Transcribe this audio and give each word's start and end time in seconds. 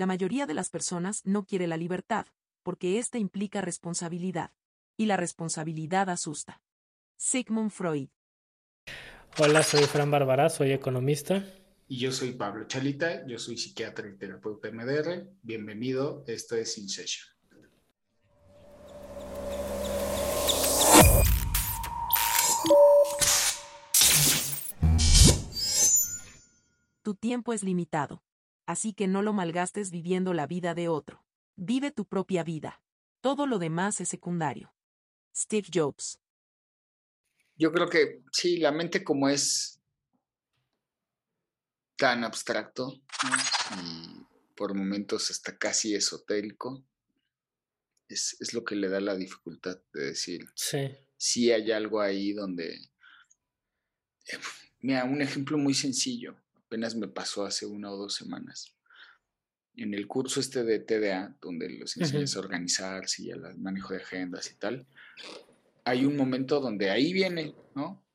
La 0.00 0.06
mayoría 0.06 0.46
de 0.46 0.54
las 0.54 0.70
personas 0.70 1.26
no 1.26 1.44
quiere 1.44 1.66
la 1.66 1.76
libertad, 1.76 2.24
porque 2.62 2.98
ésta 2.98 3.18
implica 3.18 3.60
responsabilidad. 3.60 4.52
Y 4.96 5.04
la 5.04 5.18
responsabilidad 5.18 6.08
asusta. 6.08 6.62
Sigmund 7.18 7.70
Freud. 7.70 8.08
Hola, 9.36 9.62
soy 9.62 9.82
Fran 9.82 10.10
Bárbara, 10.10 10.48
soy 10.48 10.72
economista. 10.72 11.44
Y 11.86 11.98
yo 11.98 12.12
soy 12.12 12.32
Pablo 12.32 12.66
Chalita, 12.66 13.26
yo 13.26 13.38
soy 13.38 13.58
psiquiatra 13.58 14.08
y 14.08 14.16
terapeuta 14.16 14.70
MDR. 14.72 15.34
Bienvenido, 15.42 16.24
esto 16.26 16.56
es 16.56 16.78
In 16.78 16.88
Session. 16.88 17.28
Tu 27.02 27.14
tiempo 27.16 27.52
es 27.52 27.62
limitado, 27.62 28.22
así 28.70 28.92
que 28.92 29.08
no 29.08 29.22
lo 29.22 29.32
malgastes 29.32 29.90
viviendo 29.90 30.32
la 30.32 30.46
vida 30.46 30.74
de 30.74 30.88
otro. 30.88 31.24
Vive 31.56 31.90
tu 31.90 32.04
propia 32.06 32.44
vida. 32.44 32.82
Todo 33.20 33.46
lo 33.46 33.58
demás 33.58 34.00
es 34.00 34.08
secundario. 34.08 34.72
Steve 35.34 35.66
Jobs. 35.72 36.20
Yo 37.56 37.72
creo 37.72 37.88
que 37.88 38.22
sí, 38.32 38.58
la 38.58 38.70
mente 38.70 39.02
como 39.02 39.28
es 39.28 39.80
tan 41.96 42.22
abstracto 42.24 43.02
y 43.82 44.24
por 44.54 44.74
momentos 44.74 45.30
hasta 45.30 45.58
casi 45.58 45.94
esotérico, 45.94 46.84
es, 48.08 48.36
es, 48.40 48.54
lo 48.54 48.64
que 48.64 48.76
le 48.76 48.88
da 48.88 49.00
la 49.00 49.16
dificultad 49.16 49.78
de 49.92 50.06
decir. 50.06 50.46
Sí. 50.54 50.90
Sí 51.16 51.52
hay 51.52 51.70
algo 51.72 52.00
ahí 52.00 52.32
donde... 52.32 52.74
Eh, 54.26 54.38
mira, 54.80 55.04
un 55.04 55.20
ejemplo 55.20 55.58
muy 55.58 55.74
sencillo 55.74 56.36
apenas 56.70 56.94
me 56.94 57.08
pasó 57.08 57.44
hace 57.44 57.66
una 57.66 57.90
o 57.90 57.96
dos 57.96 58.14
semanas. 58.14 58.72
En 59.74 59.92
el 59.92 60.06
curso 60.06 60.38
este 60.38 60.62
de 60.62 60.78
TDA, 60.78 61.36
donde 61.40 61.68
los 61.68 61.96
enseñas 61.96 62.36
a 62.36 62.38
organizarse 62.38 63.24
y 63.24 63.32
al 63.32 63.58
manejo 63.58 63.92
de 63.92 64.00
agendas 64.00 64.52
y 64.52 64.54
tal, 64.54 64.86
hay 65.84 66.04
un 66.04 66.16
momento 66.16 66.60
donde 66.60 66.90
ahí 66.90 67.12
viene, 67.12 67.56
¿no? 67.74 68.06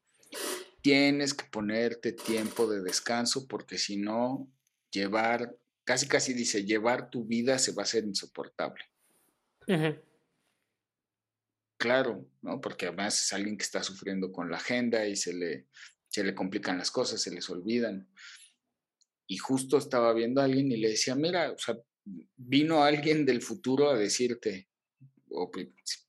Tienes 0.81 1.33
que 1.33 1.43
ponerte 1.51 2.13
tiempo 2.13 2.65
de 2.67 2.81
descanso 2.81 3.45
porque 3.45 3.77
si 3.77 3.97
no, 3.97 4.49
llevar, 4.89 5.53
casi 5.83 6.07
casi 6.07 6.33
dice, 6.33 6.63
llevar 6.63 7.09
tu 7.09 7.25
vida 7.25 7.59
se 7.59 7.73
va 7.73 7.81
a 7.81 7.83
hacer 7.83 8.05
insoportable. 8.05 8.85
Claro, 11.75 12.25
¿no? 12.41 12.61
Porque 12.61 12.87
además 12.87 13.21
es 13.21 13.33
alguien 13.33 13.57
que 13.57 13.65
está 13.65 13.83
sufriendo 13.83 14.31
con 14.31 14.49
la 14.49 14.57
agenda 14.57 15.05
y 15.05 15.17
se 15.17 15.33
le, 15.33 15.67
se 16.07 16.23
le 16.23 16.33
complican 16.33 16.77
las 16.77 16.89
cosas, 16.89 17.21
se 17.21 17.31
les 17.31 17.49
olvidan 17.49 18.07
y 19.27 19.37
justo 19.37 19.77
estaba 19.77 20.13
viendo 20.13 20.41
a 20.41 20.45
alguien 20.45 20.71
y 20.71 20.77
le 20.77 20.89
decía, 20.89 21.15
mira, 21.15 21.51
o 21.51 21.57
sea, 21.57 21.77
vino 22.35 22.83
alguien 22.83 23.25
del 23.25 23.41
futuro 23.41 23.89
a 23.89 23.97
decirte, 23.97 24.69
o 25.29 25.51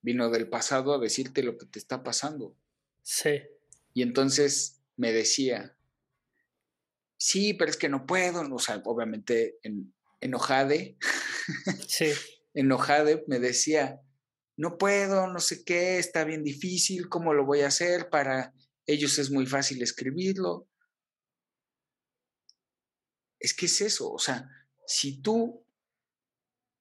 vino 0.03 0.31
del 0.31 0.49
pasado 0.49 0.95
a 0.95 0.99
decirte 0.99 1.43
lo 1.43 1.57
que 1.57 1.67
te 1.67 1.79
está 1.79 2.03
pasando. 2.03 2.57
Sí. 3.03 3.43
Y 3.95 4.03
entonces 4.03 4.83
me 4.97 5.13
decía, 5.13 5.77
sí, 7.17 7.55
pero 7.55 7.71
es 7.71 7.77
que 7.77 7.89
no 7.89 8.07
puedo, 8.07 8.43
o 8.55 8.59
sea, 8.59 8.83
obviamente 8.85 9.59
en, 9.63 9.95
enojade, 10.21 10.99
sí. 11.89 12.07
enojade, 12.55 13.25
me 13.27 13.39
decía, 13.39 14.01
no 14.57 14.79
puedo, 14.79 15.27
no 15.29 15.41
sé 15.41 15.65
qué, 15.65 15.99
está 15.99 16.25
bien 16.25 16.43
difícil, 16.43 17.09
¿cómo 17.09 17.33
lo 17.35 17.45
voy 17.45 17.61
a 17.61 17.69
hacer? 17.69 18.11
Para 18.11 18.55
ellos 18.87 19.19
es 19.19 19.31
muy 19.31 19.47
fácil 19.47 19.83
escribirlo 19.83 20.69
es 23.47 23.55
que 23.55 23.67
es 23.67 23.81
eso, 23.81 24.13
o 24.13 24.19
sea, 24.19 24.51
si 24.87 25.23
tú 25.23 25.65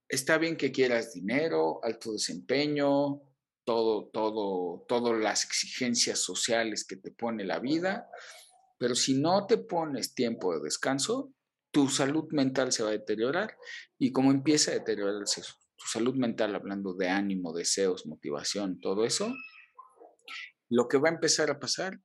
está 0.10 0.40
bien 0.40 0.58
que 0.58 0.72
quieras 0.72 1.14
dinero, 1.14 1.80
alto 1.84 2.12
desempeño, 2.12 3.22
todo, 3.64 4.08
todo, 4.08 4.84
todas 4.88 5.20
las 5.20 5.44
exigencias 5.44 6.18
sociales 6.18 6.84
que 6.84 6.96
te 6.96 7.12
pone 7.12 7.46
la 7.46 7.60
vida, 7.60 8.10
pero 8.80 8.96
si 8.96 9.14
no 9.14 9.46
te 9.46 9.60
pones 9.60 10.16
tiempo 10.16 10.56
de 10.56 10.64
descanso, 10.64 11.32
tu 11.70 11.88
salud 11.88 12.26
mental 12.32 12.72
se 12.72 12.82
va 12.82 12.90
a 12.90 12.94
deteriorar. 12.94 13.56
Y 14.00 14.12
como 14.12 14.32
empieza 14.32 14.72
a 14.72 14.74
deteriorarse 14.74 15.42
tu 15.42 15.86
salud 15.86 16.16
mental, 16.16 16.56
hablando 16.56 16.96
de 16.96 17.10
ánimo, 17.10 17.54
deseos, 17.54 18.08
motivación, 18.08 18.80
todo 18.80 19.06
eso, 19.06 19.32
lo 20.70 20.88
que 20.88 20.98
va 20.98 21.10
a 21.10 21.14
empezar 21.14 21.52
a 21.52 21.60
pasar 21.60 22.00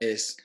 es, 0.00 0.38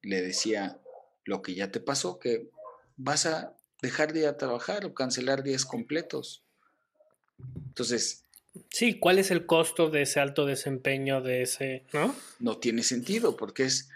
le 0.00 0.22
decía, 0.22 0.80
lo 1.26 1.42
que 1.42 1.54
ya 1.54 1.70
te 1.70 1.80
pasó, 1.80 2.18
que 2.18 2.48
vas 2.96 3.26
a 3.26 3.56
dejar 3.82 4.12
de 4.12 4.20
ir 4.20 4.26
a 4.26 4.36
trabajar 4.36 4.84
o 4.84 4.94
cancelar 4.94 5.42
días 5.42 5.64
completos. 5.64 6.44
Entonces... 7.66 8.22
Sí, 8.70 8.98
¿cuál 8.98 9.18
es 9.18 9.30
el 9.30 9.44
costo 9.44 9.90
de 9.90 10.02
ese 10.02 10.18
alto 10.18 10.46
desempeño, 10.46 11.20
de 11.20 11.42
ese, 11.42 11.84
no? 11.92 12.16
No 12.38 12.58
tiene 12.58 12.82
sentido, 12.82 13.36
porque 13.36 13.64
es, 13.64 13.90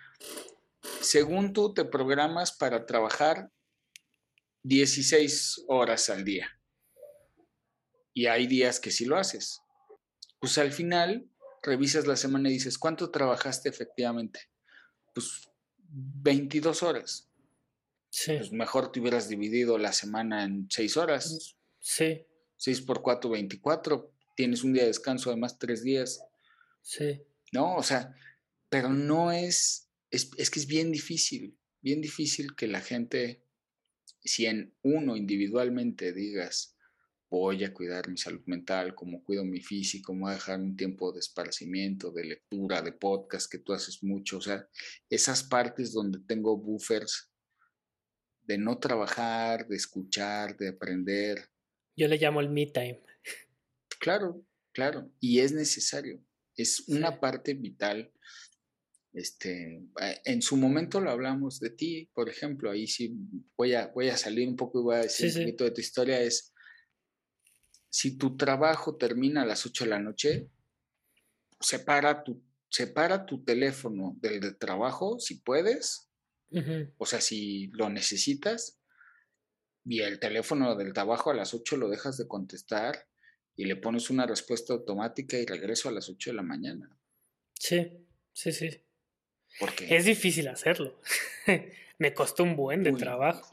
según 1.00 1.55
tú 1.55 1.72
te 1.72 1.87
programas 1.87 2.53
para 2.53 2.84
trabajar 2.84 3.50
16 4.65 5.65
horas 5.69 6.10
al 6.10 6.25
día. 6.25 6.60
Y 8.12 8.27
hay 8.27 8.47
días 8.47 8.81
que 8.81 8.91
sí 8.91 9.06
lo 9.06 9.16
haces. 9.16 9.62
Pues 10.41 10.59
al 10.59 10.72
final 10.72 11.27
revisas 11.62 12.06
la 12.06 12.16
semana 12.16 12.50
y 12.50 12.55
dices, 12.55 12.77
¿cuánto 12.77 13.10
trabajaste 13.10 13.71
efectivamente? 13.71 14.50
Pues 15.15 15.50
22 15.78 16.83
horas. 16.83 17.29
Pues 18.26 18.53
mejor 18.53 18.91
te 18.91 19.00
hubieras 19.00 19.28
dividido 19.28 19.78
la 19.78 19.93
semana 19.93 20.44
en 20.44 20.66
seis 20.69 20.97
horas. 20.97 21.56
Sí. 21.78 22.26
Seis 22.56 22.81
por 22.81 23.03
cuatro, 23.03 23.31
veinticuatro. 23.31 24.12
Tienes 24.37 24.65
un 24.65 24.72
día 24.72 24.82
de 24.82 24.88
descanso, 24.88 25.31
además 25.31 25.59
tres 25.59 25.82
días. 25.82 26.21
Sí. 26.82 27.22
No, 27.53 27.76
o 27.76 27.82
sea, 27.82 28.15
pero 28.69 28.88
no 28.88 29.32
es, 29.32 29.91
es, 30.10 30.31
es 30.37 30.50
que 30.50 30.60
es 30.60 30.66
bien 30.66 30.91
difícil, 30.93 31.59
bien 31.81 32.00
difícil 32.00 32.54
que 32.54 32.66
la 32.66 32.81
gente, 32.81 33.44
si 34.25 34.47
en 34.47 34.75
uno 34.82 35.16
individualmente 35.16 36.12
digas, 36.12 36.77
voy 37.31 37.62
a 37.65 37.72
cuidar 37.72 38.09
mi 38.09 38.16
salud 38.16 38.42
mental, 38.47 38.94
como 38.94 39.22
cuido 39.22 39.44
mi 39.44 39.60
físico, 39.60 40.15
voy 40.15 40.31
a 40.31 40.34
dejar 40.34 40.60
un 40.60 40.77
tiempo 40.77 41.12
de 41.12 41.21
esparcimiento, 41.21 42.10
de 42.10 42.25
lectura, 42.25 42.82
de 42.82 42.92
podcast, 42.92 43.50
que 43.50 43.59
tú 43.59 43.72
haces 43.72 44.03
mucho, 44.03 44.38
o 44.38 44.41
sea, 44.41 44.69
esas 45.09 45.44
partes 45.44 45.92
donde 45.92 46.19
tengo 46.27 46.56
buffers 46.56 47.29
de 48.50 48.59
no 48.59 48.78
trabajar, 48.78 49.69
de 49.69 49.77
escuchar, 49.77 50.56
de 50.56 50.71
aprender. 50.71 51.49
Yo 51.97 52.09
le 52.09 52.19
llamo 52.19 52.41
el 52.41 52.50
me 52.50 52.66
time. 52.66 53.00
Claro, 54.00 54.44
claro, 54.72 55.12
y 55.21 55.41
es 55.41 55.53
necesario, 55.53 56.25
es 56.56 56.89
una 56.89 57.21
parte 57.21 57.53
vital. 57.53 58.10
Este, 59.12 59.84
en 60.25 60.41
su 60.41 60.56
momento 60.56 61.03
lo 61.03 61.10
hablamos 61.10 61.60
de 61.60 61.69
ti, 61.69 62.10
por 62.15 62.31
ejemplo, 62.31 62.71
ahí 62.71 62.87
sí 62.87 63.15
voy 63.59 63.75
a, 63.75 63.89
voy 63.89 64.09
a 64.09 64.16
salir 64.16 64.49
un 64.49 64.56
poco 64.56 64.81
y 64.81 64.83
voy 64.83 64.97
a 64.97 65.03
decir 65.03 65.28
un 65.28 65.44
poquito 65.44 65.65
de 65.65 65.71
tu 65.72 65.81
historia, 65.83 66.19
es, 66.19 66.55
si 67.91 68.16
tu 68.16 68.39
trabajo 68.39 68.97
termina 68.97 69.43
a 69.43 69.47
las 69.47 69.66
8 69.66 69.84
de 69.84 69.91
la 69.91 70.00
noche, 70.00 70.49
separa 71.60 72.25
tu, 72.25 72.43
separa 72.71 73.27
tu 73.27 73.44
teléfono 73.44 74.16
del 74.19 74.56
trabajo, 74.56 75.21
si 75.21 75.41
puedes, 75.41 76.09
o 76.99 77.06
sea, 77.06 77.21
si 77.21 77.69
lo 77.69 77.88
necesitas 77.91 78.81
y 79.84 80.00
el 80.00 80.19
teléfono 80.19 80.77
del 80.77 80.93
trabajo 80.93 81.31
a 81.31 81.34
las 81.34 81.55
8 81.55 81.77
lo 81.77 81.88
dejas 81.88 82.16
de 82.16 82.28
contestar 82.28 83.09
y 83.56 83.65
le 83.65 83.77
pones 83.77 84.11
una 84.11 84.27
respuesta 84.27 84.72
automática 84.72 85.37
y 85.39 85.47
regreso 85.47 85.89
a 85.89 85.93
las 85.93 86.09
8 86.09 86.31
de 86.31 86.37
la 86.37 86.43
mañana. 86.43 86.97
Sí, 87.55 88.06
sí, 88.33 88.53
sí. 88.53 88.83
Porque 89.59 89.94
es 89.94 90.05
difícil 90.05 90.49
hacerlo. 90.49 91.00
Me 91.99 92.15
costó 92.15 92.43
un 92.43 92.56
buen 92.56 92.83
de 92.83 92.93
trabajo. 92.93 93.50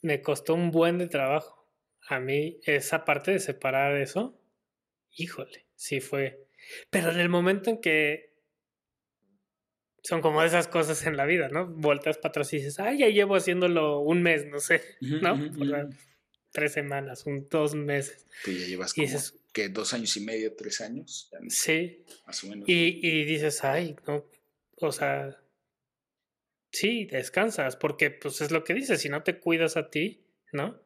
Me 0.00 0.22
costó 0.22 0.54
un 0.54 0.70
buen 0.70 0.98
de 0.98 1.08
trabajo. 1.08 1.68
A 2.08 2.20
mí 2.20 2.60
esa 2.64 3.04
parte 3.04 3.30
de 3.30 3.38
separar 3.40 3.96
eso, 3.96 4.40
híjole, 5.16 5.66
sí 5.74 6.00
fue. 6.00 6.46
Pero 6.90 7.10
en 7.10 7.20
el 7.20 7.28
momento 7.28 7.70
en 7.70 7.80
que 7.80 8.33
son 10.04 10.20
como 10.20 10.42
esas 10.42 10.68
cosas 10.68 11.06
en 11.06 11.16
la 11.16 11.24
vida, 11.24 11.48
¿no? 11.48 11.66
Vueltas 11.66 12.18
para 12.18 12.28
atrás 12.28 12.52
y 12.52 12.58
dices, 12.58 12.78
ay, 12.78 12.98
ya 12.98 13.08
llevo 13.08 13.36
haciéndolo 13.36 14.00
un 14.00 14.22
mes, 14.22 14.46
no 14.46 14.60
sé, 14.60 14.82
¿no? 15.00 15.38
tres 16.52 16.72
semanas, 16.72 17.26
un, 17.26 17.48
dos 17.50 17.74
meses. 17.74 18.26
Que 18.44 18.56
ya 18.56 18.66
llevas 18.66 18.94
como, 18.94 19.08
que 19.52 19.68
dos 19.70 19.92
años 19.92 20.16
y 20.16 20.20
medio, 20.20 20.54
tres 20.54 20.80
años. 20.82 21.30
sí. 21.48 22.04
Más 22.26 22.44
o 22.44 22.48
menos. 22.48 22.68
Y, 22.68 23.00
y 23.02 23.24
dices, 23.24 23.64
ay, 23.64 23.96
no, 24.06 24.24
o 24.76 24.92
sea, 24.92 25.40
sí, 26.70 27.06
descansas, 27.06 27.76
porque 27.76 28.10
pues 28.10 28.40
es 28.42 28.50
lo 28.50 28.62
que 28.62 28.74
dices, 28.74 29.00
si 29.00 29.08
no 29.08 29.22
te 29.22 29.40
cuidas 29.40 29.76
a 29.76 29.90
ti, 29.90 30.22
¿no? 30.52 30.80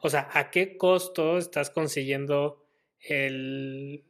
O 0.00 0.10
sea, 0.10 0.28
¿a 0.32 0.50
qué 0.50 0.76
costo 0.76 1.38
estás 1.38 1.70
consiguiendo 1.70 2.66
el, 3.00 4.04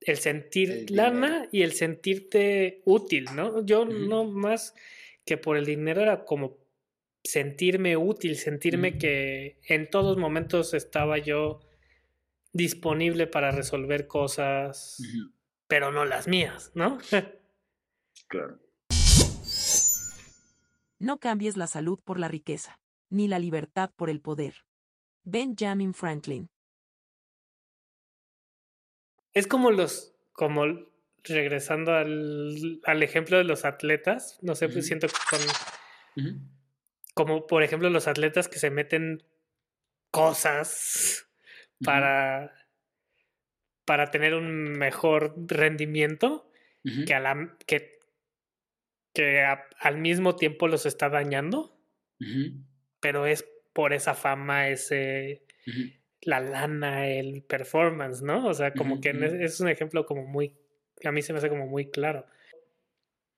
el 0.00 0.16
sentir 0.16 0.90
lana 0.90 1.48
y 1.52 1.62
el 1.62 1.72
sentirte 1.72 2.82
útil, 2.84 3.26
¿no? 3.34 3.64
Yo 3.64 3.84
no 3.84 4.24
más 4.24 4.74
que 5.24 5.36
por 5.36 5.56
el 5.56 5.66
dinero 5.66 6.00
era 6.00 6.24
como 6.24 6.58
sentirme 7.22 7.96
útil, 7.96 8.36
sentirme 8.36 8.98
que 8.98 9.58
en 9.68 9.90
todos 9.90 10.16
momentos 10.16 10.74
estaba 10.74 11.18
yo 11.18 11.60
disponible 12.52 13.26
para 13.26 13.50
resolver 13.50 14.06
cosas, 14.06 15.00
pero 15.66 15.92
no 15.92 16.04
las 16.04 16.26
mías, 16.26 16.72
¿no? 16.74 16.98
claro. 18.28 18.58
No 20.98 21.18
cambies 21.18 21.56
la 21.56 21.66
salud 21.66 21.98
por 22.04 22.18
la 22.18 22.28
riqueza, 22.28 22.78
ni 23.08 23.28
la 23.28 23.38
libertad 23.38 23.90
por 23.96 24.10
el 24.10 24.20
poder. 24.20 24.54
Benjamin 25.24 25.94
Franklin. 25.94 26.50
Es 29.32 29.46
como 29.46 29.70
los, 29.70 30.14
como 30.32 30.64
regresando 31.24 31.92
al, 31.92 32.80
al 32.84 33.02
ejemplo 33.02 33.36
de 33.38 33.44
los 33.44 33.64
atletas, 33.64 34.38
no 34.42 34.54
sé, 34.54 34.68
pues 34.68 34.86
siento 34.86 35.06
que 35.06 35.14
con, 35.28 36.50
como 37.14 37.46
por 37.46 37.62
ejemplo 37.62 37.90
los 37.90 38.08
atletas 38.08 38.48
que 38.48 38.58
se 38.58 38.70
meten 38.70 39.22
cosas 40.10 41.28
para, 41.84 42.52
para 43.84 44.10
tener 44.10 44.34
un 44.34 44.72
mejor 44.72 45.34
rendimiento 45.46 46.50
que, 47.06 47.14
a 47.14 47.20
la, 47.20 47.56
que, 47.66 47.98
que 49.12 49.44
al 49.78 49.98
mismo 49.98 50.36
tiempo 50.36 50.68
los 50.68 50.86
está 50.86 51.08
dañando, 51.08 51.78
pero 53.00 53.26
es 53.26 53.46
por 53.72 53.92
esa 53.92 54.14
fama, 54.14 54.68
ese, 54.68 55.44
la 56.22 56.40
lana, 56.40 57.08
el 57.08 57.42
performance, 57.42 58.22
¿no? 58.22 58.46
O 58.46 58.54
sea, 58.54 58.72
como 58.72 59.00
que 59.00 59.10
es 59.40 59.60
un 59.60 59.68
ejemplo 59.68 60.04
como 60.06 60.24
muy, 60.24 60.54
a 61.04 61.12
mí 61.12 61.22
se 61.22 61.32
me 61.32 61.38
hace 61.38 61.48
como 61.48 61.66
muy 61.66 61.90
claro. 61.90 62.26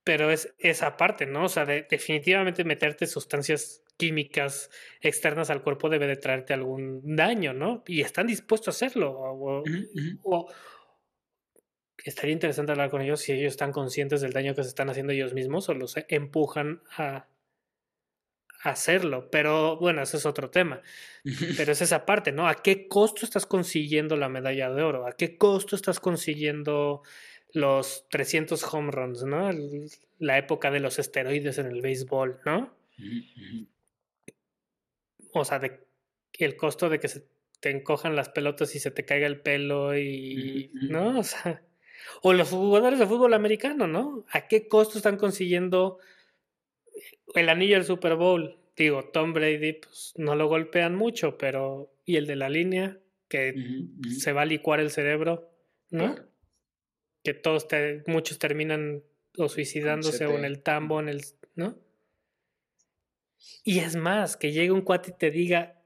Pero 0.05 0.31
es 0.33 0.53
esa 0.59 0.97
parte, 0.97 1.27
¿no? 1.27 1.45
O 1.45 1.49
sea, 1.49 1.65
definitivamente 1.65 2.65
meterte 2.65 3.07
sustancias 3.07 3.83
químicas 3.97 4.69
externas 5.01 5.51
al 5.51 5.63
cuerpo 5.63 5.89
debe 5.89 6.09
de 6.09 6.17
traerte 6.17 6.55
algún 6.55 7.15
daño, 7.15 7.53
¿no? 7.53 7.85
Y 7.87 8.01
están 8.01 8.27
dispuestos 8.27 8.83
a 8.83 8.87
hacerlo. 8.87 9.13
O, 10.25 10.53
estaría 12.05 12.33
interesante 12.33 12.73
hablar 12.73 12.91
con 12.91 13.01
ellos 13.01 13.21
si 13.21 13.31
ellos 13.31 13.53
están 13.53 13.71
conscientes 13.71 14.21
del 14.21 14.33
daño 14.33 14.57
que 14.57 14.65
se 14.65 14.71
están 14.71 14.91
haciendo 14.91 15.13
ellos 15.13 15.35
mismos 15.35 15.69
o 15.69 15.75
los 15.75 15.95
empujan 16.09 16.83
a, 16.97 17.29
hacerlo. 18.63 19.29
Pero 19.31 19.77
bueno, 19.77 20.03
ese 20.03 20.17
es 20.17 20.27
otro 20.27 20.51
tema. 20.51 20.81
Pero 21.57 21.73
es 21.73 21.83
esa 21.83 22.07
parte, 22.07 22.33
¿no? 22.33 22.49
¿A 22.49 22.57
qué 22.57 22.89
costo 22.89 23.25
estás 23.25 23.47
consiguiendo 23.47 24.17
la 24.17 24.29
medalla 24.29 24.71
de 24.71 24.83
oro? 24.83 25.07
¿A 25.07 25.13
qué 25.13 25.37
costo 25.37 25.77
estás 25.77 26.01
consiguiendo 26.01 27.03
los 27.53 28.07
300 28.09 28.63
home 28.73 28.91
runs, 28.91 29.25
¿no? 29.25 29.51
la 30.19 30.39
época 30.39 30.71
de 30.71 30.81
los 30.81 30.99
esteroides 30.99 31.59
en 31.59 31.67
el 31.67 31.83
béisbol, 31.83 32.41
¿no? 32.47 32.73
o 35.33 35.45
sea, 35.45 35.59
de, 35.59 35.81
el 36.35 36.57
costo 36.57 36.89
de 36.89 37.01
que 37.01 37.09
se 37.09 37.27
te 37.61 37.71
encojan 37.71 38.17
las 38.17 38.29
pelotas 38.29 38.75
y 38.75 38.81
se 38.81 38.91
te 38.91 39.05
caiga 39.05 39.27
el 39.27 39.41
pelo 39.41 39.97
y, 39.97 40.71
¿no? 40.75 41.19
O 41.19 41.23
sea, 41.25 41.63
o 42.23 42.33
los 42.33 42.51
jugadores 42.51 42.99
de 42.99 43.07
fútbol 43.07 43.35
americano, 43.35 43.87
¿no? 43.87 44.25
¿A 44.31 44.49
qué 44.49 44.69
costo 44.69 44.99
están 44.99 45.17
consiguiendo 45.17 45.99
el 47.35 47.49
anillo 47.49 47.77
del 47.77 47.85
Super 47.85 48.17
Bowl? 48.17 48.59
Digo, 48.77 49.05
Tom 49.13 49.33
Brady, 49.33 49.75
pues 49.75 50.15
no 50.17 50.35
lo 50.35 50.49
golpean 50.49 50.95
mucho, 50.95 51.37
pero 51.39 51.93
¿y 52.05 52.17
el 52.17 52.27
de 52.27 52.37
la 52.37 52.49
línea? 52.49 52.99
Que 53.29 53.55
se 54.09 54.33
va 54.33 54.43
a 54.43 54.47
licuar 54.47 54.81
el 54.81 54.91
cerebro, 54.91 55.51
¿no? 55.91 56.17
Que 57.23 57.35
todos, 57.35 57.67
muchos 58.07 58.39
terminan 58.39 59.03
o 59.37 59.49
suicidándose 59.49 60.27
o 60.27 60.37
en 60.37 60.45
el 60.45 60.63
tambo, 60.63 61.01
en 61.01 61.09
el, 61.09 61.23
¿no? 61.55 61.79
Y 63.65 63.81
es 63.81 63.97
más, 63.97 64.37
que 64.37 64.53
llegue 64.53 64.71
un 64.71 64.83
cuate 64.83 65.11
y 65.11 65.19
te 65.19 65.31
diga, 65.31 65.83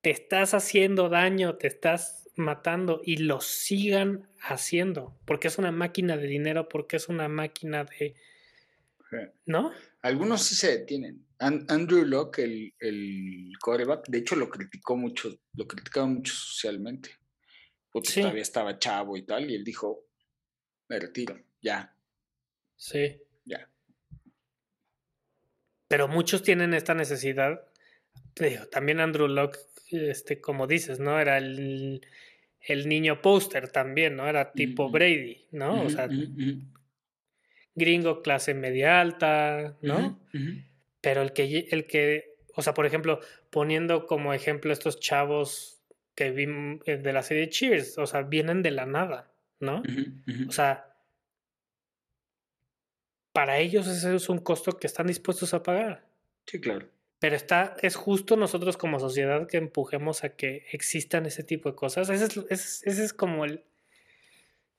te 0.00 0.10
estás 0.10 0.54
haciendo 0.54 1.08
daño, 1.08 1.56
te 1.56 1.66
estás 1.66 2.30
matando 2.36 3.00
y 3.04 3.18
lo 3.18 3.40
sigan 3.40 4.28
haciendo, 4.40 5.16
porque 5.24 5.48
es 5.48 5.58
una 5.58 5.72
máquina 5.72 6.16
de 6.16 6.26
dinero, 6.26 6.68
porque 6.68 6.96
es 6.96 7.08
una 7.08 7.28
máquina 7.28 7.84
de... 7.84 8.14
¿No? 9.46 9.72
Algunos 10.02 10.42
sí 10.42 10.54
se 10.54 10.78
detienen. 10.78 11.26
Andrew 11.38 12.04
Locke, 12.04 12.38
el, 12.40 12.74
el 12.78 13.52
coreback, 13.60 14.08
de 14.08 14.18
hecho 14.18 14.36
lo 14.36 14.48
criticó 14.48 14.96
mucho, 14.96 15.34
lo 15.54 15.66
criticaba 15.66 16.06
mucho 16.06 16.32
socialmente. 16.34 17.10
Porque 17.90 18.20
todavía 18.20 18.42
estaba 18.42 18.78
chavo 18.78 19.16
y 19.16 19.24
tal, 19.24 19.50
y 19.50 19.54
él 19.54 19.62
dijo, 19.62 20.06
me 20.88 20.98
retiro, 20.98 21.38
ya. 21.60 21.96
Sí. 22.76 23.20
Ya 23.44 23.70
pero 25.94 26.08
muchos 26.08 26.42
tienen 26.42 26.74
esta 26.74 26.92
necesidad. 26.92 27.60
también 28.72 28.98
Andrew 28.98 29.28
Locke, 29.28 29.58
este, 29.92 30.40
como 30.40 30.66
dices, 30.66 30.98
¿no? 30.98 31.20
Era 31.20 31.38
el, 31.38 32.00
niño 32.86 33.22
póster 33.22 33.70
también, 33.70 34.16
¿no? 34.16 34.28
Era 34.28 34.50
tipo 34.50 34.90
Brady, 34.90 35.46
¿no? 35.52 35.84
o 35.84 35.90
sea, 35.90 36.08
gringo, 37.74 38.22
clase 38.22 38.54
media 38.54 39.00
alta, 39.00 39.76
¿no? 39.82 40.20
Pero 41.00 41.22
el 41.22 41.32
que, 41.32 41.68
el 41.70 41.86
que, 41.86 42.36
o 42.54 42.62
sea, 42.62 42.74
por 42.74 42.86
ejemplo, 42.86 43.20
poniendo 43.50 44.06
como 44.06 44.32
ejemplo 44.32 44.72
estos 44.72 45.00
chavos 45.00 45.82
que 46.14 46.30
vi 46.30 46.46
eh, 46.86 46.96
de 46.96 47.12
la 47.12 47.22
serie 47.22 47.48
Cheers, 47.48 47.98
o 47.98 48.06
sea, 48.06 48.22
vienen 48.22 48.62
de 48.62 48.70
la 48.70 48.86
nada, 48.86 49.32
¿no? 49.60 49.82
O 50.48 50.52
sea, 50.52 50.94
para 53.32 53.58
ellos 53.58 53.86
ese 53.88 54.14
es 54.14 54.28
un 54.28 54.38
costo 54.38 54.78
que 54.78 54.86
están 54.86 55.08
dispuestos 55.08 55.54
a 55.54 55.62
pagar. 55.62 56.06
Sí, 56.46 56.60
claro. 56.60 56.88
Pero 57.18 57.36
está, 57.36 57.76
es 57.82 57.96
justo 57.96 58.36
nosotros 58.36 58.76
como 58.76 59.00
sociedad 59.00 59.48
que 59.48 59.56
empujemos 59.56 60.24
a 60.24 60.36
que 60.36 60.66
existan 60.72 61.26
ese 61.26 61.42
tipo 61.42 61.70
de 61.70 61.74
cosas. 61.74 62.10
Ese 62.10 62.26
es, 62.50 62.82
ese 62.84 63.04
es 63.04 63.12
como 63.12 63.44
el. 63.44 63.64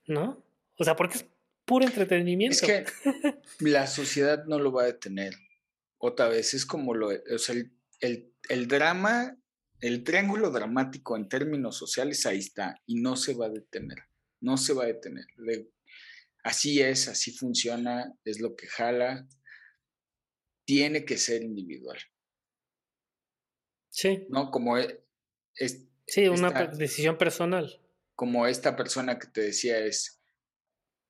¿No? 0.07 0.43
O 0.77 0.83
sea, 0.83 0.95
porque 0.95 1.17
es 1.17 1.25
puro 1.65 1.85
entretenimiento. 1.85 2.55
Es 2.55 2.61
que 2.61 2.85
la 3.59 3.87
sociedad 3.87 4.45
no 4.45 4.59
lo 4.59 4.71
va 4.71 4.83
a 4.83 4.87
detener. 4.87 5.33
Otra 5.97 6.27
vez, 6.27 6.53
es 6.53 6.65
como 6.65 6.93
lo. 6.93 7.07
O 7.07 7.37
sea, 7.37 7.55
el, 7.99 8.33
el 8.49 8.67
drama, 8.67 9.37
el 9.81 10.03
triángulo 10.03 10.51
dramático 10.51 11.15
en 11.15 11.27
términos 11.27 11.77
sociales, 11.77 12.25
ahí 12.25 12.39
está. 12.39 12.81
Y 12.85 13.01
no 13.01 13.15
se 13.15 13.33
va 13.33 13.47
a 13.47 13.49
detener. 13.49 13.99
No 14.41 14.57
se 14.57 14.73
va 14.73 14.83
a 14.83 14.87
detener 14.87 15.25
así 16.45 16.79
es, 16.79 17.07
así 17.07 17.31
funciona, 17.31 18.13
es 18.23 18.39
lo 18.39 18.55
que 18.55 18.67
jala, 18.67 19.27
tiene 20.63 21.03
que 21.03 21.17
ser 21.17 21.41
individual. 21.41 21.97
Sí. 23.89 24.27
¿No? 24.29 24.51
Como 24.51 24.77
e, 24.77 25.03
es, 25.55 25.87
sí, 26.05 26.27
una 26.27 26.51
decisión 26.67 27.17
personal. 27.17 27.81
Como 28.13 28.45
esta 28.45 28.75
persona 28.75 29.17
que 29.17 29.27
te 29.27 29.41
decía 29.41 29.79
es, 29.79 30.21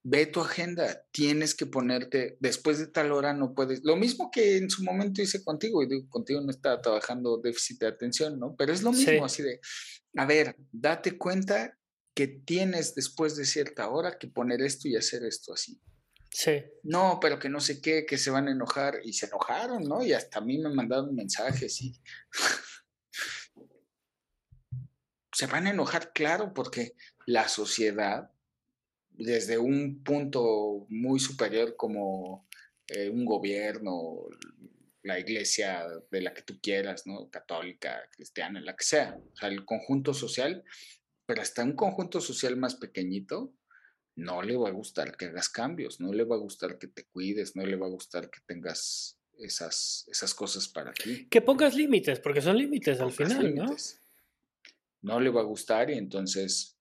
ve 0.07 0.27
tu 0.27 0.39
agenda, 0.39 1.03
tienes 1.12 1.55
que 1.55 1.65
ponerte, 1.65 2.38
después 2.39 2.77
de 2.77 2.85
tal 2.85 3.12
hora 3.12 3.33
no 3.33 3.55
puedes, 3.55 3.83
lo 3.83 3.95
mismo 3.95 4.29
que 4.29 4.57
en 4.57 4.69
su 4.69 4.83
momento 4.83 5.19
hice 5.19 5.43
contigo, 5.43 5.81
y 5.81 5.88
digo, 5.88 6.07
contigo 6.09 6.41
no 6.41 6.51
estaba 6.51 6.79
trabajando 6.79 7.39
déficit 7.39 7.79
de 7.79 7.88
atención, 7.88 8.39
¿no? 8.39 8.55
Pero 8.55 8.71
es 8.71 8.83
lo 8.83 8.91
mismo, 8.91 9.25
así 9.25 9.41
de, 9.41 9.59
a 10.15 10.25
ver, 10.27 10.55
date 10.71 11.17
cuenta 11.17 11.75
que 12.13 12.27
tienes 12.27 12.93
después 12.93 13.35
de 13.35 13.45
cierta 13.45 13.89
hora 13.89 14.19
que 14.19 14.27
poner 14.27 14.62
esto 14.62 14.88
y 14.88 14.95
hacer 14.95 15.24
esto 15.24 15.53
así. 15.53 15.81
Sí. 16.29 16.63
No, 16.83 17.17
pero 17.19 17.39
que 17.39 17.50
no 17.50 17.59
sé 17.59 17.81
qué, 17.81 18.05
que 18.05 18.19
se 18.19 18.29
van 18.29 18.47
a 18.47 18.51
enojar. 18.51 19.00
Y 19.03 19.13
se 19.13 19.25
enojaron, 19.25 19.83
¿no? 19.83 20.03
Y 20.03 20.13
hasta 20.13 20.39
a 20.39 20.41
mí 20.41 20.57
me 20.59 20.69
mandaron 20.69 21.15
mensajes 21.15 21.81
y... 21.81 22.00
se 25.33 25.47
van 25.47 25.67
a 25.67 25.71
enojar, 25.71 26.13
claro, 26.13 26.53
porque 26.53 26.93
la 27.25 27.50
sociedad, 27.50 28.31
desde 29.17 29.57
un 29.57 30.03
punto 30.03 30.86
muy 30.89 31.19
superior 31.19 31.75
como 31.75 32.48
eh, 32.88 33.10
un 33.10 33.25
gobierno, 33.25 34.27
la 35.03 35.19
iglesia 35.19 35.86
de 36.12 36.22
la 36.22 36.34
que 36.34 36.41
tú 36.41 36.60
quieras, 36.62 37.05
¿no? 37.05 37.29
Católica, 37.29 38.01
cristiana, 38.12 38.60
la 38.62 38.75
que 38.75 38.84
sea, 38.84 39.17
o 39.17 39.36
sea, 39.36 39.50
el 39.50 39.65
conjunto 39.65 40.13
social 40.13 40.63
pero 41.25 41.41
hasta 41.41 41.63
un 41.63 41.74
conjunto 41.74 42.22
social 42.22 42.55
más 42.57 42.75
pequeñito, 42.75 43.53
no 44.15 44.41
le 44.41 44.55
va 44.55 44.69
a 44.69 44.72
gustar 44.72 45.17
que 45.17 45.25
hagas 45.25 45.50
cambios, 45.50 46.00
no 46.00 46.13
le 46.13 46.24
va 46.24 46.36
a 46.36 46.39
gustar 46.39 46.77
que 46.77 46.88
te 46.88 47.05
cuides, 47.05 47.55
no 47.55 47.65
le 47.65 47.75
va 47.75 47.88
a 47.88 47.89
gustar 47.89 48.29
que 48.29 48.39
tengas 48.45 49.19
esas, 49.38 50.05
esas 50.10 50.34
cosas 50.34 50.69
para 50.69 50.93
ti. 50.93 51.27
Que 51.29 51.41
pongas 51.41 51.75
límites, 51.75 52.19
porque 52.19 52.41
son 52.41 52.57
límites 52.57 53.00
al 53.01 53.12
final, 53.12 53.55
¿no? 53.55 53.75
No 55.01 55.19
le 55.19 55.29
va 55.29 55.41
a 55.41 55.45
gustar 55.45 55.89
y 55.89 55.98
entonces 55.98 56.75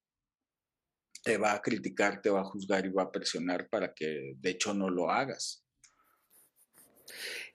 te 1.24 1.38
va 1.38 1.54
a 1.54 1.62
criticar, 1.62 2.20
te 2.22 2.30
va 2.30 2.40
a 2.40 2.44
juzgar 2.44 2.86
y 2.86 2.90
va 2.90 3.04
a 3.04 3.12
presionar 3.12 3.68
para 3.68 3.94
que 3.94 4.34
de 4.36 4.50
hecho 4.50 4.74
no 4.74 4.90
lo 4.90 5.10
hagas. 5.10 5.64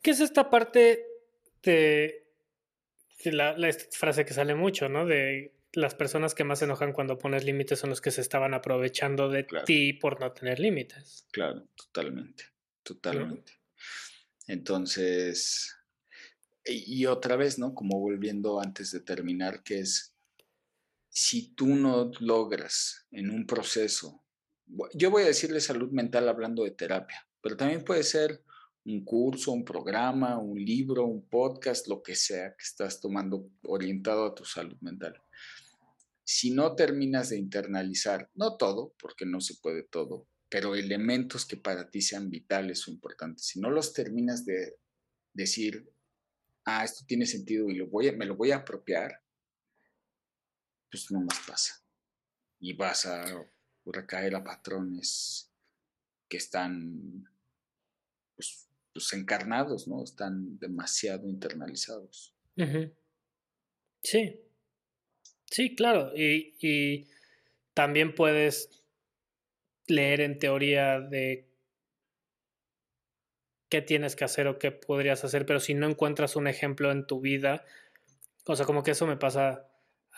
¿Qué 0.01 0.11
es 0.11 0.19
esta 0.19 0.49
parte 0.49 1.05
de, 1.63 2.25
la, 3.25 3.57
la 3.57 3.71
frase 3.91 4.25
que 4.25 4.33
sale 4.33 4.55
mucho, 4.55 4.89
¿no? 4.89 5.05
De 5.05 5.53
las 5.73 5.93
personas 5.93 6.33
que 6.33 6.43
más 6.43 6.59
se 6.59 6.65
enojan 6.65 6.93
cuando 6.93 7.17
pones 7.17 7.43
límites 7.43 7.79
son 7.79 7.91
los 7.91 8.01
que 8.01 8.11
se 8.11 8.21
estaban 8.21 8.53
aprovechando 8.53 9.29
de 9.29 9.45
ti 9.65 9.93
por 9.93 10.19
no 10.19 10.31
tener 10.31 10.59
límites. 10.59 11.27
Claro, 11.31 11.67
totalmente, 11.75 12.45
totalmente. 12.81 13.53
Entonces, 14.47 15.75
y 16.65 17.05
otra 17.05 17.35
vez, 17.35 17.59
¿no? 17.59 17.75
Como 17.75 17.99
volviendo 17.99 18.59
antes 18.59 18.91
de 18.91 19.01
terminar, 19.01 19.61
que 19.63 19.79
es, 19.79 20.08
si 21.09 21.53
tú 21.53 21.67
no 21.67 22.11
logras 22.19 23.07
en 23.11 23.29
un 23.29 23.45
proceso, 23.45 24.23
yo 24.93 25.09
voy 25.09 25.23
a 25.23 25.27
decirle 25.27 25.59
salud 25.59 25.91
mental 25.91 26.29
hablando 26.29 26.63
de 26.63 26.71
terapia, 26.71 27.27
pero 27.41 27.57
también 27.57 27.83
puede 27.83 28.03
ser 28.03 28.43
un 28.85 29.03
curso, 29.03 29.51
un 29.51 29.65
programa, 29.65 30.37
un 30.37 30.57
libro, 30.57 31.05
un 31.05 31.27
podcast, 31.27 31.87
lo 31.87 32.01
que 32.01 32.15
sea 32.15 32.55
que 32.55 32.63
estás 32.63 32.99
tomando 32.99 33.49
orientado 33.63 34.25
a 34.25 34.35
tu 34.35 34.45
salud 34.45 34.77
mental. 34.81 35.21
Si 36.23 36.51
no 36.51 36.75
terminas 36.75 37.29
de 37.29 37.37
internalizar, 37.37 38.29
no 38.35 38.57
todo, 38.57 38.93
porque 38.99 39.25
no 39.25 39.41
se 39.41 39.55
puede 39.55 39.83
todo, 39.83 40.27
pero 40.49 40.75
elementos 40.75 41.45
que 41.45 41.57
para 41.57 41.89
ti 41.89 42.01
sean 42.01 42.29
vitales 42.29 42.87
o 42.87 42.91
importantes, 42.91 43.45
si 43.45 43.59
no 43.59 43.69
los 43.69 43.93
terminas 43.93 44.45
de 44.45 44.77
decir, 45.33 45.91
ah, 46.65 46.83
esto 46.83 47.03
tiene 47.07 47.25
sentido 47.25 47.69
y 47.69 47.75
lo 47.75 47.87
voy 47.87 48.15
me 48.15 48.25
lo 48.25 48.35
voy 48.35 48.51
a 48.51 48.57
apropiar, 48.57 49.23
pues 50.89 51.11
no 51.11 51.21
más 51.21 51.39
pasa. 51.47 51.81
Y 52.59 52.73
vas 52.73 53.05
a 53.05 53.23
recaer 53.85 54.35
a 54.35 54.43
patrones 54.43 55.51
que 56.27 56.37
están 56.37 57.27
pues, 58.35 58.67
pues, 58.93 59.13
encarnados, 59.13 59.87
¿no? 59.87 60.03
Están 60.03 60.59
demasiado 60.59 61.27
internalizados. 61.27 62.33
Sí. 64.03 64.41
Sí, 65.45 65.75
claro. 65.75 66.11
Y, 66.15 66.55
y 66.59 67.07
también 67.73 68.13
puedes 68.13 68.83
leer 69.87 70.21
en 70.21 70.37
teoría 70.37 70.99
de 70.99 71.49
qué 73.69 73.81
tienes 73.81 74.15
que 74.15 74.25
hacer 74.25 74.47
o 74.47 74.59
qué 74.59 74.71
podrías 74.71 75.23
hacer, 75.23 75.45
pero 75.45 75.59
si 75.59 75.73
no 75.73 75.87
encuentras 75.87 76.35
un 76.35 76.47
ejemplo 76.47 76.91
en 76.91 77.05
tu 77.05 77.21
vida, 77.21 77.65
o 78.45 78.55
sea, 78.55 78.65
como 78.65 78.83
que 78.83 78.91
eso 78.91 79.05
me 79.07 79.17
pasa 79.17 79.68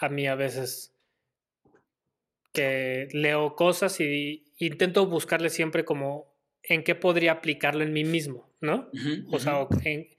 a 0.01 0.09
mí 0.09 0.27
a 0.27 0.35
veces, 0.35 0.93
que 2.53 3.07
leo 3.11 3.55
cosas 3.55 3.99
y 3.99 4.51
intento 4.57 5.05
buscarle 5.07 5.49
siempre 5.49 5.85
como 5.85 6.35
en 6.63 6.83
qué 6.83 6.95
podría 6.95 7.33
aplicarlo 7.33 7.83
en 7.83 7.93
mí 7.93 8.03
mismo, 8.03 8.53
¿no? 8.59 8.89
o 9.31 9.39
sea, 9.39 9.67
en, 9.83 10.09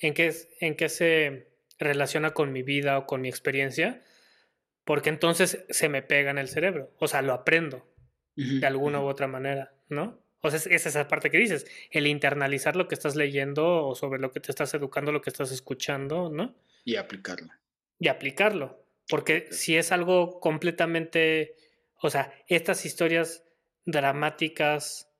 en, 0.00 0.14
qué, 0.14 0.34
en 0.60 0.76
qué 0.76 0.88
se 0.88 1.48
relaciona 1.78 2.30
con 2.30 2.52
mi 2.52 2.62
vida 2.62 2.98
o 2.98 3.06
con 3.06 3.20
mi 3.20 3.28
experiencia, 3.28 4.04
porque 4.84 5.08
entonces 5.08 5.64
se 5.70 5.88
me 5.88 6.02
pega 6.02 6.30
en 6.30 6.38
el 6.38 6.48
cerebro, 6.48 6.94
o 6.98 7.08
sea, 7.08 7.22
lo 7.22 7.32
aprendo 7.32 7.86
de 8.36 8.66
alguna 8.66 9.00
u 9.00 9.06
otra 9.06 9.26
manera, 9.26 9.74
¿no? 9.88 10.22
O 10.40 10.50
sea, 10.50 10.60
es 10.72 10.86
esa 10.86 11.08
parte 11.08 11.30
que 11.30 11.38
dices, 11.38 11.66
el 11.90 12.06
internalizar 12.06 12.76
lo 12.76 12.86
que 12.86 12.94
estás 12.94 13.16
leyendo 13.16 13.84
o 13.84 13.96
sobre 13.96 14.20
lo 14.20 14.30
que 14.30 14.38
te 14.38 14.52
estás 14.52 14.72
educando, 14.74 15.10
lo 15.10 15.20
que 15.20 15.30
estás 15.30 15.50
escuchando, 15.50 16.30
¿no? 16.30 16.54
Y 16.84 16.94
aplicarlo. 16.94 17.48
Y 17.98 18.06
aplicarlo. 18.06 18.84
Porque 19.08 19.48
si 19.50 19.76
es 19.76 19.92
algo 19.92 20.40
completamente, 20.40 21.54
o 22.00 22.10
sea, 22.10 22.32
estas 22.46 22.84
historias 22.84 23.44
dramáticas, 23.84 25.10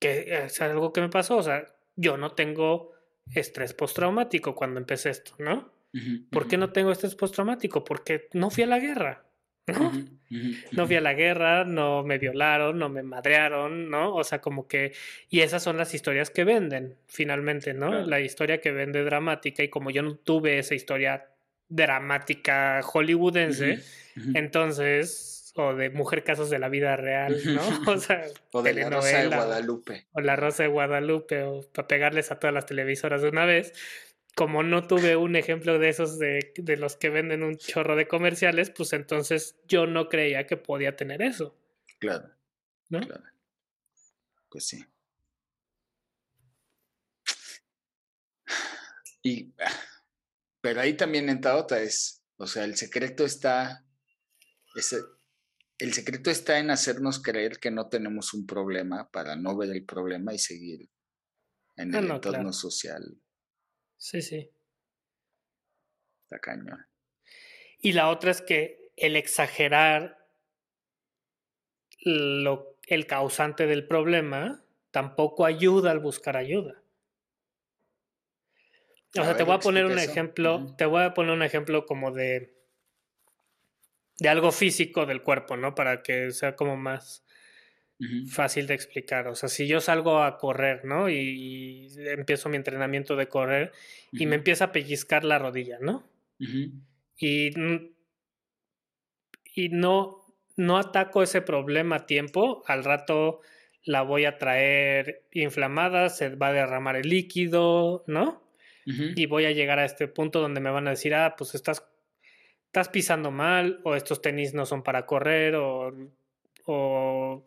que 0.00 0.44
es 0.44 0.60
algo 0.60 0.92
que 0.92 1.00
me 1.00 1.08
pasó, 1.08 1.36
o 1.36 1.42
sea, 1.42 1.64
yo 1.94 2.16
no 2.16 2.32
tengo 2.32 2.92
estrés 3.34 3.72
postraumático 3.72 4.54
cuando 4.54 4.80
empecé 4.80 5.10
esto, 5.10 5.34
¿no? 5.38 5.72
¿Por 6.30 6.46
qué 6.46 6.58
no 6.58 6.72
tengo 6.72 6.92
estrés 6.92 7.14
postraumático? 7.14 7.82
Porque 7.82 8.28
no 8.34 8.50
fui 8.50 8.64
a 8.64 8.66
la 8.66 8.78
guerra. 8.78 9.26
¿no? 9.66 9.92
No 10.72 10.86
fui 10.86 10.96
a 10.96 11.00
la 11.00 11.14
guerra, 11.14 11.64
no 11.64 12.04
me 12.04 12.18
violaron, 12.18 12.78
no 12.78 12.88
me 12.88 13.02
madrearon, 13.02 13.90
¿no? 13.90 14.14
O 14.14 14.22
sea, 14.22 14.40
como 14.40 14.68
que... 14.68 14.92
Y 15.28 15.40
esas 15.40 15.62
son 15.62 15.76
las 15.76 15.94
historias 15.94 16.30
que 16.30 16.44
venden, 16.44 16.98
finalmente, 17.06 17.74
¿no? 17.74 18.06
La 18.06 18.20
historia 18.20 18.60
que 18.60 18.72
vende 18.72 19.02
dramática 19.04 19.62
y 19.62 19.68
como 19.68 19.90
yo 19.90 20.02
no 20.02 20.16
tuve 20.16 20.58
esa 20.58 20.74
historia 20.74 21.28
dramática 21.68 22.82
hollywoodense, 22.82 23.82
entonces... 24.34 25.32
O 25.58 25.74
de 25.74 25.88
Mujer 25.88 26.22
Casos 26.22 26.50
de 26.50 26.58
la 26.58 26.68
Vida 26.68 26.96
Real, 26.96 27.34
¿no? 27.46 27.62
O 27.90 27.96
sea, 27.96 28.26
o 28.52 28.62
de 28.62 28.74
la 28.74 28.90
Rosa 28.90 29.22
de 29.22 29.28
Guadalupe. 29.28 30.06
O 30.12 30.20
la 30.20 30.36
Rosa 30.36 30.64
de 30.64 30.68
Guadalupe, 30.68 31.44
o 31.44 31.62
para 31.72 31.88
pegarles 31.88 32.30
a 32.30 32.38
todas 32.38 32.52
las 32.52 32.66
televisoras 32.66 33.22
de 33.22 33.30
una 33.30 33.46
vez 33.46 33.72
como 34.36 34.62
no 34.62 34.86
tuve 34.86 35.16
un 35.16 35.34
ejemplo 35.34 35.78
de 35.78 35.88
esos 35.88 36.18
de, 36.18 36.52
los 36.78 36.96
que 36.96 37.08
venden 37.08 37.42
un 37.42 37.56
chorro 37.56 37.96
de 37.96 38.06
comerciales, 38.06 38.68
pues 38.68 38.92
entonces 38.92 39.56
yo 39.66 39.86
no 39.86 40.10
creía 40.10 40.46
que 40.46 40.58
podía 40.58 40.94
tener 40.94 41.22
eso. 41.22 41.56
Claro. 41.98 42.28
¿No? 42.90 43.00
Claro. 43.00 43.24
Pues 44.50 44.66
sí. 44.66 44.84
Y, 49.22 49.54
pero 50.66 50.80
ahí 50.80 50.96
también 50.96 51.28
entra 51.28 51.56
otra, 51.56 51.80
es, 51.80 52.24
o 52.38 52.46
sea, 52.48 52.64
el 52.64 52.76
secreto 52.76 53.24
está, 53.24 53.86
el 55.78 55.94
secreto 55.94 56.28
está 56.28 56.58
en 56.58 56.70
hacernos 56.70 57.22
creer 57.22 57.60
que 57.60 57.70
no 57.70 57.88
tenemos 57.88 58.34
un 58.34 58.48
problema 58.48 59.08
para 59.12 59.36
no 59.36 59.56
ver 59.56 59.70
el 59.70 59.84
problema 59.84 60.34
y 60.34 60.38
seguir 60.38 60.90
en 61.76 61.94
el 61.94 62.10
entorno 62.10 62.52
social 62.52 63.16
Sí, 63.96 64.20
sí. 64.20 64.50
Está 66.24 66.40
cañón. 66.40 66.84
Y 67.78 67.92
la 67.92 68.10
otra 68.10 68.32
es 68.32 68.42
que 68.42 68.90
el 68.96 69.14
exagerar 69.14 70.18
lo, 72.00 72.76
el 72.88 73.06
causante 73.06 73.68
del 73.68 73.86
problema 73.86 74.64
tampoco 74.90 75.46
ayuda 75.46 75.92
al 75.92 76.00
buscar 76.00 76.36
ayuda. 76.36 76.82
O 79.18 79.24
sea, 79.24 79.36
te 79.36 79.42
voy 79.42 79.54
a 79.54 79.58
poner 79.58 79.84
un 79.86 79.98
ejemplo, 79.98 80.74
te 80.76 80.86
voy 80.86 81.02
a 81.02 81.14
poner 81.14 81.32
un 81.32 81.42
ejemplo 81.42 81.86
como 81.86 82.12
de 82.12 82.56
de 84.18 84.28
algo 84.28 84.50
físico 84.50 85.06
del 85.06 85.22
cuerpo, 85.22 85.56
¿no? 85.56 85.74
Para 85.74 86.02
que 86.02 86.30
sea 86.30 86.56
como 86.56 86.76
más 86.76 87.24
fácil 88.28 88.66
de 88.66 88.74
explicar. 88.74 89.26
O 89.28 89.34
sea, 89.34 89.48
si 89.48 89.66
yo 89.66 89.80
salgo 89.80 90.22
a 90.22 90.36
correr, 90.36 90.84
¿no? 90.84 91.08
Y, 91.08 91.88
empiezo 91.96 92.48
mi 92.48 92.56
entrenamiento 92.56 93.16
de 93.16 93.28
correr 93.28 93.72
y 94.12 94.26
me 94.26 94.36
empieza 94.36 94.66
a 94.66 94.72
pellizcar 94.72 95.24
la 95.24 95.38
rodilla, 95.38 95.78
¿no? 95.80 96.06
Y, 97.18 97.50
y 99.54 99.68
no, 99.70 100.36
no 100.56 100.78
ataco 100.78 101.22
ese 101.22 101.40
problema 101.40 101.96
a 101.96 102.06
tiempo, 102.06 102.62
al 102.66 102.84
rato 102.84 103.40
la 103.84 104.02
voy 104.02 104.24
a 104.24 104.36
traer 104.36 105.24
inflamada, 105.32 106.08
se 106.08 106.34
va 106.34 106.48
a 106.48 106.52
derramar 106.52 106.96
el 106.96 107.08
líquido, 107.08 108.04
¿no? 108.06 108.45
Y 108.86 109.26
voy 109.26 109.46
a 109.46 109.50
llegar 109.50 109.80
a 109.80 109.84
este 109.84 110.06
punto 110.06 110.40
donde 110.40 110.60
me 110.60 110.70
van 110.70 110.86
a 110.86 110.90
decir, 110.90 111.12
ah, 111.14 111.34
pues 111.36 111.56
estás, 111.56 111.84
estás 112.66 112.88
pisando 112.88 113.32
mal, 113.32 113.80
o 113.82 113.96
estos 113.96 114.22
tenis 114.22 114.54
no 114.54 114.64
son 114.64 114.84
para 114.84 115.06
correr, 115.06 115.56
o, 115.56 115.92
o 116.66 117.44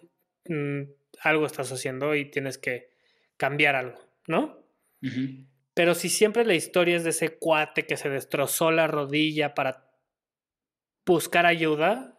Mm, 0.50 0.82
algo 1.22 1.46
estás 1.46 1.72
haciendo 1.72 2.16
y 2.16 2.26
tienes 2.26 2.58
que 2.58 2.90
cambiar 3.38 3.76
algo, 3.76 4.00
¿no? 4.28 4.58
Pero 5.74 5.96
si 5.96 6.10
siempre 6.10 6.44
la 6.44 6.56
historia 6.56 6.98
es 6.98 7.04
de 7.04 7.12
ese 7.12 7.38
cuate 7.38 7.86
que 7.86 7.98
se 7.98 8.10
destrozó 8.10 8.72
la 8.72 8.88
rodilla 8.88 9.54
para 9.54 9.92
buscar 11.06 11.46
ayuda, 11.46 12.18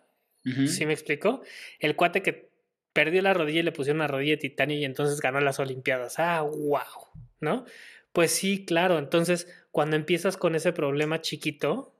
¿sí 0.66 0.86
me 0.86 0.92
explico? 0.92 1.42
El 1.78 1.96
cuate 1.96 2.22
que 2.22 2.50
perdió 2.92 3.20
la 3.20 3.34
rodilla 3.34 3.60
y 3.60 3.64
le 3.64 3.72
pusieron 3.72 3.98
una 3.98 4.08
rodilla 4.08 4.32
de 4.32 4.38
titanio 4.38 4.78
y 4.78 4.84
entonces 4.84 5.20
ganó 5.20 5.40
las 5.40 5.58
Olimpiadas. 5.58 6.18
Ah, 6.18 6.42
wow, 6.42 7.08
¿no? 7.40 7.64
Pues 8.12 8.32
sí, 8.32 8.64
claro. 8.64 8.98
Entonces, 8.98 9.48
cuando 9.70 9.96
empiezas 9.96 10.36
con 10.36 10.54
ese 10.54 10.72
problema 10.72 11.20
chiquito, 11.20 11.96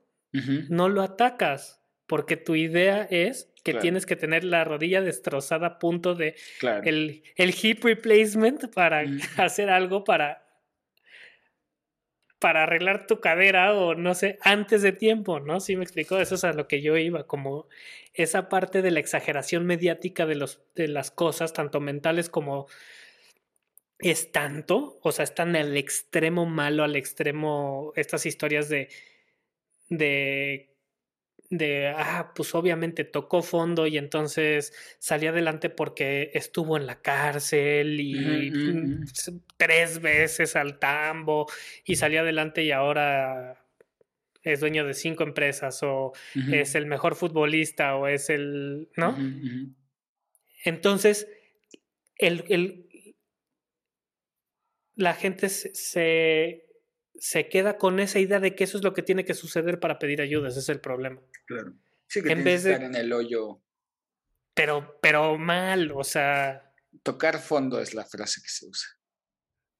no 0.69 0.87
lo 0.87 1.01
atacas, 1.01 1.83
porque 2.07 2.37
tu 2.37 2.55
idea 2.55 3.05
es 3.09 3.51
que 3.63 3.73
tienes 3.73 4.05
que 4.05 4.15
tener 4.15 4.43
la 4.43 4.63
rodilla 4.63 5.01
destrozada 5.01 5.67
a 5.67 5.79
punto 5.79 6.15
de 6.15 6.35
el, 6.83 7.23
el, 7.35 7.55
hip 7.61 7.83
replacement 7.83 8.73
para 8.73 9.03
hacer 9.37 9.69
algo 9.69 10.03
para 10.03 10.41
para 12.41 12.63
arreglar 12.63 13.05
tu 13.05 13.19
cadera 13.19 13.75
o 13.75 13.93
no 13.93 14.15
sé, 14.15 14.39
antes 14.41 14.81
de 14.81 14.93
tiempo, 14.93 15.39
¿no? 15.39 15.59
Sí 15.59 15.75
me 15.75 15.83
explicó, 15.83 16.19
eso 16.19 16.33
es 16.33 16.43
a 16.43 16.53
lo 16.53 16.67
que 16.67 16.81
yo 16.81 16.97
iba, 16.97 17.27
como 17.27 17.67
esa 18.15 18.49
parte 18.49 18.81
de 18.81 18.89
la 18.89 18.99
exageración 18.99 19.67
mediática 19.67 20.25
de, 20.25 20.33
los, 20.33 20.59
de 20.73 20.87
las 20.87 21.11
cosas, 21.11 21.53
tanto 21.53 21.79
mentales 21.79 22.29
como 22.29 22.65
es 24.01 24.31
tanto, 24.31 24.99
o 25.01 25.11
sea, 25.11 25.23
están 25.23 25.55
al 25.55 25.77
extremo 25.77 26.45
malo, 26.45 26.83
al 26.83 26.95
extremo, 26.95 27.93
estas 27.95 28.25
historias 28.25 28.69
de, 28.69 28.89
de 29.89 30.71
de, 31.51 31.89
ah, 31.89 32.31
pues 32.33 32.55
obviamente 32.55 33.03
tocó 33.03 33.41
fondo 33.43 33.85
y 33.85 33.97
entonces 33.97 34.73
salí 34.99 35.27
adelante 35.27 35.69
porque 35.69 36.31
estuvo 36.33 36.77
en 36.77 36.85
la 36.85 37.01
cárcel 37.01 37.99
y 37.99 38.49
mm, 38.49 39.05
tres 39.57 39.99
veces 39.99 40.55
al 40.55 40.79
tambo 40.79 41.47
y 41.83 41.97
salí 41.97 42.15
adelante 42.15 42.63
y 42.63 42.71
ahora 42.71 43.65
es 44.43 44.61
dueño 44.61 44.85
de 44.85 44.93
cinco 44.93 45.23
empresas 45.23 45.83
o 45.83 46.13
es 46.49 46.73
el 46.75 46.85
mejor 46.85 47.15
futbolista 47.15 47.97
o 47.97 48.07
es 48.07 48.29
el, 48.29 48.87
¿no? 48.95 49.17
Entonces, 50.63 51.27
el, 52.15 52.45
el, 52.47 52.87
la 54.95 55.13
gente 55.13 55.49
se, 55.49 56.65
se 57.15 57.49
queda 57.49 57.77
con 57.77 57.99
esa 57.99 58.19
idea 58.19 58.39
de 58.39 58.55
que 58.55 58.63
eso 58.63 58.77
es 58.77 58.83
lo 58.83 58.93
que 58.93 59.03
tiene 59.03 59.25
que 59.25 59.33
suceder 59.33 59.79
para 59.79 59.99
pedir 59.99 60.21
ayuda, 60.21 60.49
ese 60.49 60.59
es 60.59 60.69
el 60.69 60.81
problema. 60.81 61.21
Claro. 61.45 61.73
Sí, 62.07 62.21
que 62.21 62.33
en 62.33 62.43
vez 62.43 62.63
de 62.63 62.73
estar 62.73 62.85
en 62.85 62.95
el 62.95 63.13
hoyo. 63.13 63.61
Pero, 64.53 64.99
pero 65.01 65.37
mal, 65.37 65.91
o 65.91 66.03
sea. 66.03 66.73
Tocar 67.03 67.39
fondo 67.39 67.79
es 67.79 67.93
la 67.93 68.05
frase 68.05 68.41
que 68.41 68.49
se 68.49 68.67
usa. 68.67 68.89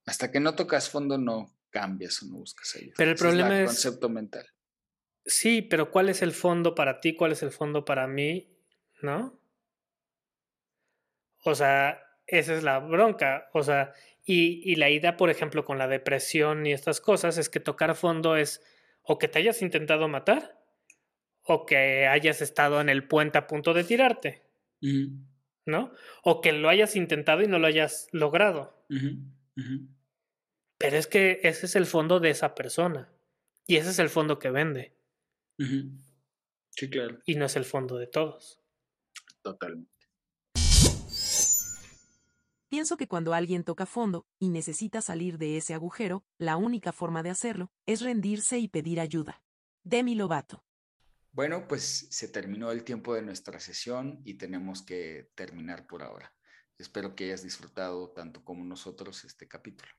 Hasta 0.06 0.32
que 0.32 0.40
no 0.40 0.56
tocas 0.56 0.90
fondo 0.90 1.18
no 1.18 1.54
cambias 1.70 2.24
o 2.24 2.28
no 2.28 2.38
buscas 2.38 2.76
ayuda. 2.76 2.94
Pero 2.98 3.12
el 3.12 3.18
problema 3.18 3.56
es. 3.56 3.62
El 3.62 3.68
concepto 3.68 4.10
mental. 4.10 4.48
Sí, 5.26 5.62
pero 5.62 5.92
¿cuál 5.92 6.10
es 6.10 6.22
el 6.22 6.32
fondo 6.32 6.74
para 6.74 7.00
ti? 7.00 7.16
¿Cuál 7.16 7.34
es 7.34 7.44
el 7.44 7.52
fondo 7.52 7.86
para 7.86 8.08
mí? 8.08 8.58
¿No? 9.02 9.40
O 11.44 11.56
sea, 11.56 12.00
esa 12.28 12.56
es 12.56 12.64
la 12.64 12.80
bronca. 12.80 13.50
O 13.54 13.64
sea, 13.64 13.94
y, 14.26 14.62
y, 14.70 14.76
la 14.76 14.90
idea, 14.90 15.18
por 15.18 15.30
ejemplo, 15.30 15.66
con 15.66 15.78
la 15.78 15.88
depresión 15.88 16.66
y 16.66 16.74
estas 16.74 17.02
cosas, 17.02 17.38
es 17.38 17.50
que 17.50 17.60
tocar 17.60 17.96
fondo 17.96 18.36
es 18.36 18.62
o 19.04 19.18
que 19.18 19.28
te 19.28 19.40
hayas 19.40 19.62
intentado 19.62 20.08
matar 20.08 20.62
o 21.44 21.66
que 21.66 22.08
hayas 22.08 22.42
estado 22.42 22.82
en 22.82 22.90
el 22.90 23.08
puente 23.08 23.38
a 23.38 23.48
punto 23.48 23.74
de 23.74 23.84
tirarte. 23.84 24.44
¿No? 25.66 25.94
O 26.24 26.42
que 26.42 26.54
lo 26.54 26.70
hayas 26.70 26.96
intentado 26.96 27.42
y 27.42 27.48
no 27.48 27.60
lo 27.60 27.68
hayas 27.68 28.08
logrado. 28.12 28.86
Pero 30.78 30.98
es 30.98 31.08
que 31.08 31.40
ese 31.44 31.66
es 31.66 31.76
el 31.76 31.86
fondo 31.86 32.20
de 32.20 32.32
esa 32.32 32.56
persona. 32.56 33.12
Y 33.68 33.78
ese 33.78 33.92
es 33.92 34.00
el 34.00 34.10
fondo 34.10 34.40
que 34.40 34.50
vende. 34.50 34.96
Sí, 36.72 36.90
claro. 36.90 37.20
Y 37.26 37.36
no 37.36 37.46
es 37.46 37.56
el 37.56 37.66
fondo 37.66 37.98
de 37.98 38.08
todos. 38.08 38.60
Totalmente. 39.44 40.01
Pienso 42.72 42.96
que 42.96 43.10
cuando 43.10 43.34
alguien 43.34 43.66
toca 43.66 43.86
fondo 43.86 44.26
y 44.40 44.48
necesita 44.48 45.02
salir 45.02 45.38
de 45.38 45.58
ese 45.58 45.74
agujero, 45.74 46.24
la 46.38 46.56
única 46.56 46.94
forma 46.94 47.22
de 47.22 47.30
hacerlo 47.30 47.70
es 47.86 48.00
rendirse 48.00 48.60
y 48.60 48.70
pedir 48.70 49.02
ayuda. 49.02 49.44
Demi 49.84 50.16
Lovato. 50.16 50.64
Bueno, 51.34 51.68
pues 51.68 52.08
se 52.10 52.30
terminó 52.30 52.72
el 52.72 52.86
tiempo 52.86 53.14
de 53.14 53.24
nuestra 53.24 53.60
sesión 53.60 54.22
y 54.24 54.36
tenemos 54.36 54.84
que 54.84 55.30
terminar 55.36 55.86
por 55.86 56.02
ahora. 56.02 56.34
Espero 56.78 57.14
que 57.14 57.26
hayas 57.26 57.44
disfrutado 57.44 58.12
tanto 58.12 58.46
como 58.46 58.64
nosotros 58.64 59.26
este 59.26 59.50
capítulo. 59.50 59.92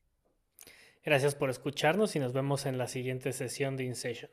Gracias 1.05 1.35
por 1.35 1.51
escucharnos 1.51 2.17
y 2.17 2.21
nos 2.21 2.33
vemos 2.33 2.65
en 2.65 2.79
la 2.79 2.89
siguiente 2.89 3.35
sesión 3.35 3.77
de 3.77 3.85
InSession. 3.85 4.31